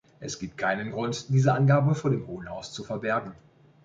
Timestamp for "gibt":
0.39-0.57